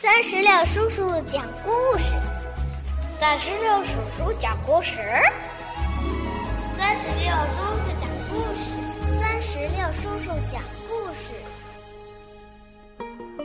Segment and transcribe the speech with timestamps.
[0.00, 2.12] 三十六叔叔讲故事，
[3.18, 4.96] 三十六叔叔讲故事，
[6.76, 8.78] 三十六叔叔讲故事，
[9.20, 11.34] 三十六叔叔讲故事。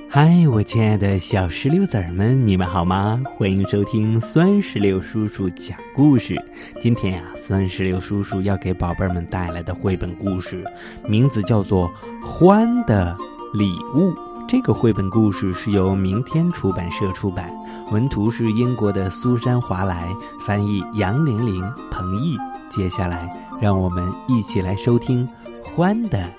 [0.07, 3.19] 嗨，我亲爱的小石榴籽儿们，你们好吗？
[3.35, 6.39] 欢迎收听酸石榴叔叔讲故事。
[6.79, 10.63] 今天呀，酸石榴叔叔要给宝贝们带来的绘本故事，
[11.07, 11.89] 名字叫做
[12.23, 13.17] 《欢的
[13.55, 14.11] 礼物》。
[14.47, 17.51] 这个绘本故事是由明天出版社出版，
[17.91, 20.13] 文图是英国的苏珊·华莱，
[20.45, 22.37] 翻译杨玲玲、彭毅。
[22.69, 25.27] 接下来，让我们一起来收听
[25.63, 26.31] 《欢的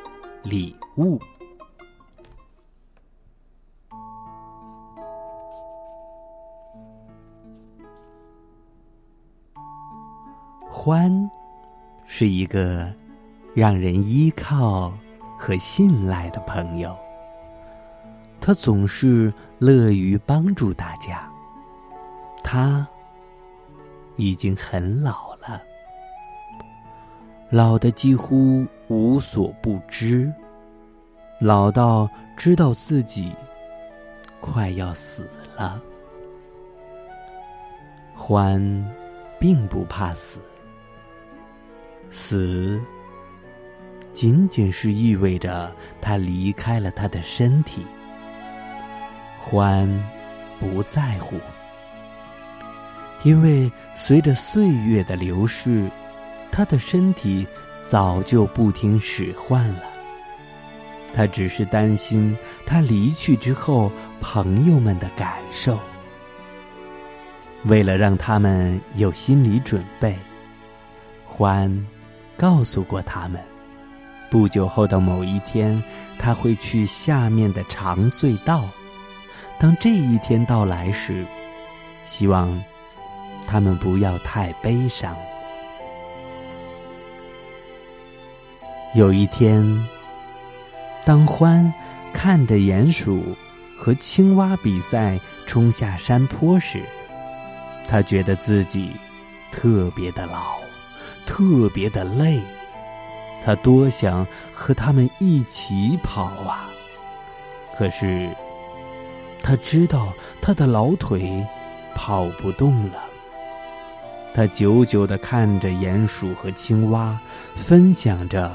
[0.45, 1.19] 礼物》。
[10.71, 11.31] 欢
[12.07, 12.93] 是一个
[13.55, 14.93] 让人依靠
[15.39, 16.95] 和信赖的朋友。
[18.47, 21.27] 他总是乐于帮助大家。
[22.43, 22.87] 他
[24.17, 25.63] 已经很老了，
[27.49, 30.31] 老的几乎无所不知，
[31.41, 33.33] 老到知道自己
[34.43, 35.81] 快要死了。
[38.15, 38.61] 欢
[39.41, 40.39] 并不怕死，
[42.11, 42.79] 死
[44.13, 47.87] 仅仅是意味着他离开了他的身体。
[49.47, 49.87] 欢
[50.59, 51.39] 不在乎，
[53.25, 55.87] 因为随着岁月的流逝，
[56.51, 57.47] 他的身体
[57.85, 59.83] 早就不听使唤了。
[61.13, 65.79] 他只是担心他离去之后朋友们的感受。
[67.65, 70.17] 为了让他们有心理准备，
[71.27, 71.87] 欢
[72.35, 73.39] 告诉过他们，
[74.31, 75.81] 不久后的某一天，
[76.19, 78.71] 他会去下面的长隧道。
[79.59, 81.27] 当这一天到来时，
[82.05, 82.63] 希望
[83.47, 85.17] 他们不要太悲伤。
[88.95, 89.65] 有一天，
[91.05, 91.73] 当欢
[92.13, 93.35] 看着鼹鼠
[93.79, 96.85] 和青蛙比赛冲下山坡时，
[97.89, 98.91] 他觉得自己
[99.51, 100.59] 特别的老，
[101.25, 102.41] 特别的累。
[103.43, 106.69] 他多想和他们一起跑啊！
[107.79, 108.29] 可是。
[109.45, 110.11] 他知道
[110.41, 111.47] 他的老腿
[111.95, 113.05] 跑不动了。
[114.33, 117.17] 他久久的看着鼹鼠和青蛙，
[117.55, 118.51] 分享着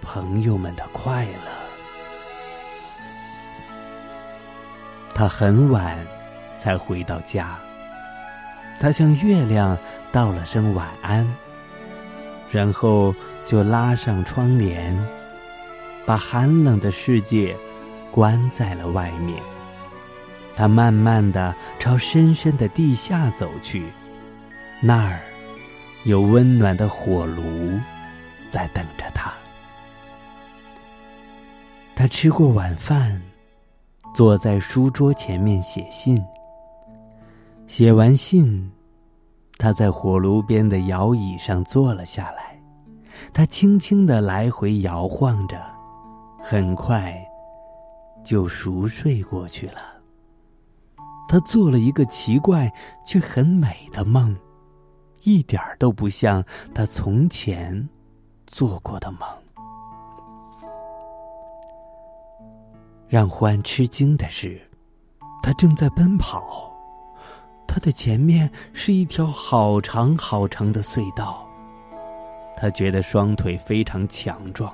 [0.00, 1.52] 朋友们的快乐。
[5.14, 5.98] 他很晚
[6.56, 7.58] 才回到家。
[8.80, 9.76] 他向月亮
[10.10, 11.30] 道了声晚安，
[12.50, 13.14] 然后
[13.44, 14.98] 就拉上窗帘，
[16.06, 17.54] 把寒冷的世界
[18.10, 19.40] 关在了外面。
[20.54, 23.90] 他慢慢的朝深深的地下走去，
[24.80, 25.20] 那儿
[26.04, 27.78] 有温暖的火炉
[28.50, 29.32] 在等着他。
[31.94, 33.20] 他吃过晚饭，
[34.14, 36.22] 坐在书桌前面写信。
[37.66, 38.70] 写完信，
[39.56, 42.60] 他在火炉边的摇椅上坐了下来。
[43.32, 45.62] 他轻轻的来回摇晃着，
[46.42, 47.14] 很快
[48.24, 49.91] 就熟睡过去了。
[51.32, 52.70] 他做了一个奇怪
[53.06, 54.36] 却很美的梦，
[55.22, 56.44] 一点都不像
[56.74, 57.88] 他从前
[58.46, 59.20] 做过的梦。
[63.08, 64.60] 让欢吃惊的是，
[65.42, 66.70] 他正在奔跑，
[67.66, 71.48] 他的前面是一条好长好长的隧道。
[72.58, 74.70] 他觉得双腿非常强壮，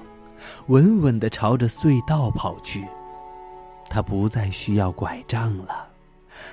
[0.67, 2.85] 稳稳的朝着隧道跑去，
[3.89, 5.88] 他不再需要拐杖了。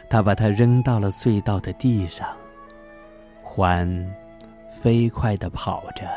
[0.09, 2.27] 他把它扔到了隧道的地上。
[3.43, 4.05] 獾
[4.81, 6.07] 飞快的跑着，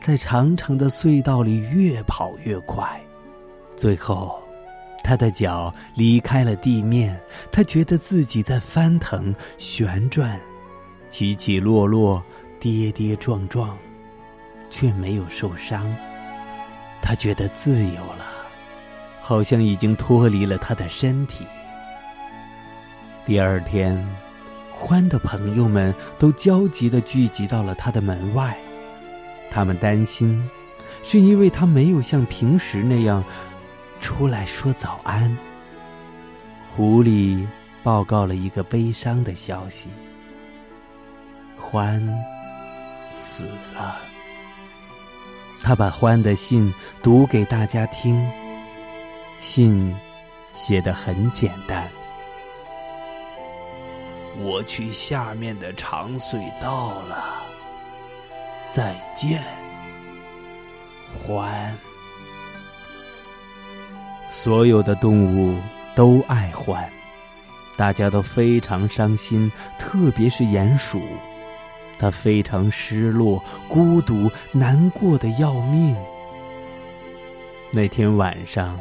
[0.00, 3.00] 在长长的隧道里越跑越快。
[3.76, 4.42] 最后，
[5.02, 7.18] 他的脚离开了地面，
[7.52, 10.40] 他觉得自己在翻腾、旋转、
[11.08, 12.22] 起起落落、
[12.58, 13.76] 跌跌撞撞，
[14.70, 15.94] 却没有受伤。
[17.02, 18.24] 他觉得自由了，
[19.20, 21.44] 好像已经脱离了他的身体。
[23.26, 23.96] 第二天，
[24.70, 28.54] 欢的朋友们都焦急的聚集到了他的门外。
[29.50, 30.46] 他们担心，
[31.02, 33.24] 是因为他没有像平时那样
[33.98, 35.34] 出来说早安。
[36.76, 37.46] 狐狸
[37.82, 39.88] 报告了一个悲伤的消息：
[41.56, 41.98] 欢
[43.10, 43.44] 死
[43.74, 43.96] 了。
[45.62, 46.70] 他把欢的信
[47.02, 48.22] 读给大家听。
[49.40, 49.94] 信
[50.52, 51.88] 写的很简单。
[54.38, 57.42] 我去下面的长隧道了。
[58.70, 59.42] 再见，
[61.26, 61.70] 獾。
[64.30, 65.56] 所有的动物
[65.94, 66.84] 都爱獾，
[67.76, 71.00] 大家都非常伤心，特别是鼹鼠，
[72.00, 75.96] 它非常失落、孤独、难过的要命。
[77.70, 78.76] 那天晚上，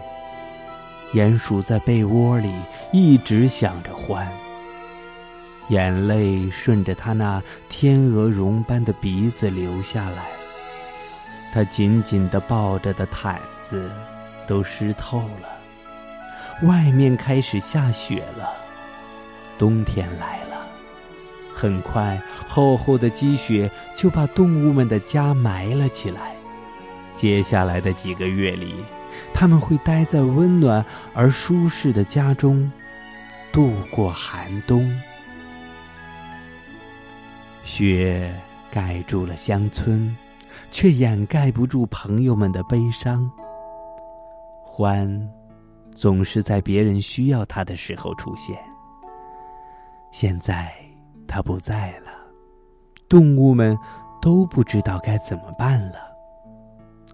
[1.14, 2.52] 鼹鼠在被窝里
[2.92, 4.26] 一直想着獾，
[5.70, 10.26] 眼泪顺着他那天鹅绒般的鼻子流下来，
[11.54, 13.92] 他紧紧地抱着的毯子。
[14.46, 18.52] 都湿透了，外面开始下雪了，
[19.58, 20.68] 冬天来了。
[21.54, 26.36] 很快，厚厚的积雪就把动物们的家埋了起来。
[27.16, 28.76] 接下来的几个月里，
[29.34, 32.70] 他们会待在温暖而舒适的家中，
[33.50, 34.94] 度过寒冬。
[37.64, 38.32] 雪
[38.70, 40.16] 盖住了乡村，
[40.70, 43.30] 却掩盖不住朋友们的悲伤。
[44.66, 45.28] 獾
[45.92, 48.58] 总是在别人需要它的时候出现。
[50.12, 50.74] 现在
[51.28, 52.12] 它不在了，
[53.08, 53.78] 动物们
[54.22, 56.12] 都不知道该怎么办了。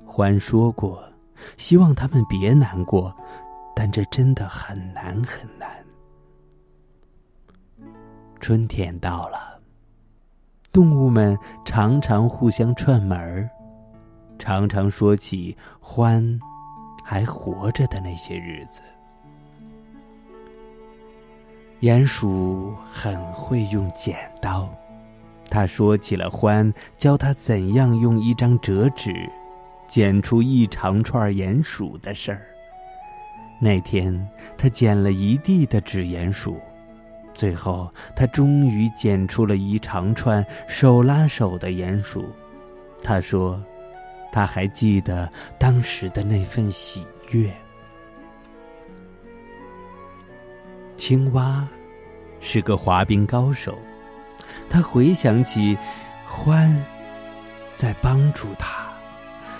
[0.06, 1.02] 獾说过，
[1.57, 3.16] 希望他们别难过，
[3.75, 5.69] 但这真的很难很难。
[8.40, 9.49] 春天到了，
[10.71, 13.50] 动物们常常互相串门儿，
[14.38, 16.39] 常常说起獾。
[17.01, 18.81] 还活着的那些日子，
[21.81, 24.69] 鼹鼠很会用剪刀。
[25.50, 29.27] 他说起了獾教他怎样用一张折纸
[29.88, 32.45] 剪出一长串鼹鼠的事儿。
[33.60, 36.62] 那天，他剪了一地的纸鼹鼠，
[37.39, 42.25] 最后他终于剪出了一长串手拉手的鼹鼠。
[43.01, 43.57] 他说。
[44.31, 45.27] 他还记得
[45.57, 47.51] 当时的那份喜悦。
[50.97, 51.68] 青蛙
[52.39, 53.75] 是个滑冰高手，
[54.69, 55.75] 他回想起
[56.27, 56.71] 欢
[57.74, 58.88] 在帮助他，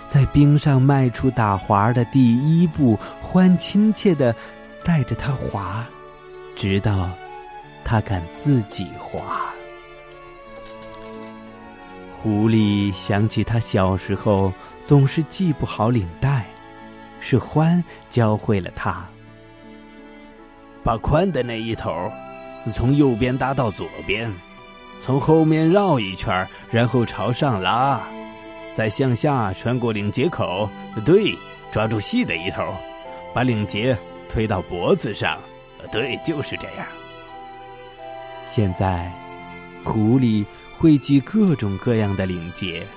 [0.08, 4.36] 在冰上迈出打滑的第一步，欢亲切的
[4.84, 5.84] 带着他滑，
[6.56, 7.10] 直到
[7.90, 9.52] 他敢自己滑。
[12.12, 16.46] 狐狸想起他小时候总是系不好领带，
[17.20, 19.10] 是獾教会了他。
[20.84, 21.92] 把宽的那一头
[22.72, 24.32] 从右边搭到左边，
[25.00, 28.00] 从后面绕一圈，然后朝上拉，
[28.72, 30.70] 再向下穿过领结口。
[31.04, 31.34] 对，
[31.72, 32.72] 抓住细的一头，
[33.34, 33.98] 把领结
[34.30, 35.40] 推到脖子上。
[35.92, 36.86] 对，就是这样。
[38.50, 39.12] 现在，
[39.84, 40.44] 狐狸。
[40.82, 42.88] 会系各种各样的领结，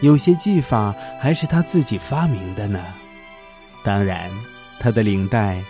[0.00, 2.82] 有些系法还是他自己发明的呢。
[3.84, 4.30] 当然，
[4.80, 5.62] 他的领带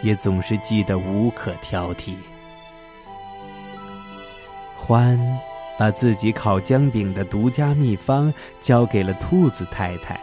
[0.00, 2.14] 也总是系得无可挑剔。
[4.74, 5.20] 欢
[5.78, 8.32] 把自己烤姜饼的独家秘方
[8.62, 10.18] 交给了兔子太太，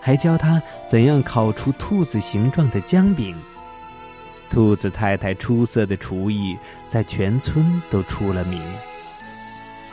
[0.00, 3.36] 还教他怎样烤出兔子形状的姜饼。
[4.50, 6.56] 兔子太太出色的厨艺
[6.88, 8.62] 在全村都出了名。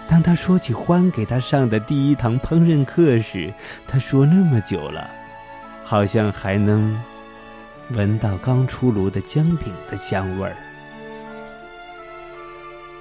[0.07, 3.53] 当他说起欢给他上的第一堂烹饪课时，
[3.87, 5.09] 他说：“那么久了，
[5.83, 6.99] 好像还能
[7.91, 10.55] 闻到刚出炉的姜饼的香味儿。”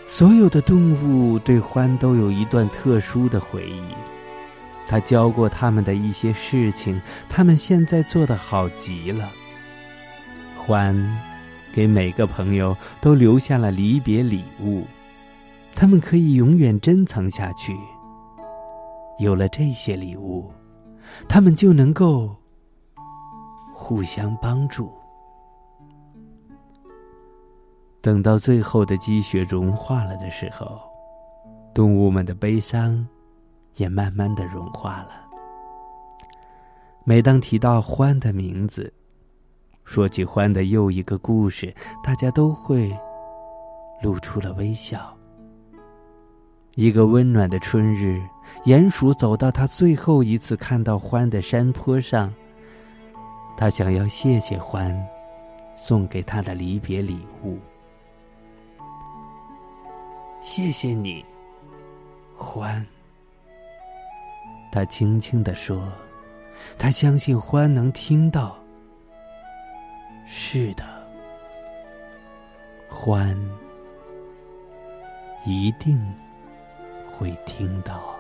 [0.07, 3.83] 所有的动物对欢都有一段特殊的回忆，
[4.87, 9.30] 他教过他们的一些事情，他们现在做的好极了。
[10.57, 10.95] 欢
[11.73, 14.85] 给每个朋友都留下了离别礼物。
[15.75, 17.77] 他们可以永远珍藏下去。
[19.19, 20.50] 有了这些礼物，
[21.29, 22.35] 他们就能够
[23.75, 24.91] 互相帮助。
[28.00, 30.81] 等到最后的积雪融化了的时候，
[31.75, 33.07] 动物们的悲伤
[33.77, 35.11] 也慢慢的融化了。
[37.05, 38.93] 每当提到獾的名字，
[39.90, 42.97] 说起欢的又一个故事，大家都会
[44.00, 45.12] 露出了微笑。
[46.76, 48.23] 一个温暖的春日，
[48.66, 52.32] 鼹鼠走到他最后一次看到獾的山坡上。
[53.56, 54.97] 他想要谢谢獾，
[55.75, 57.59] 送给他的离别礼物。
[60.40, 61.25] 谢谢你，
[62.38, 62.80] 獾。
[64.70, 65.82] 他轻轻地说
[66.78, 68.56] ：“他相信獾能听到。”
[70.33, 70.85] 是的，
[72.89, 73.37] 欢。
[75.45, 75.99] 一定
[77.11, 78.20] 会听到。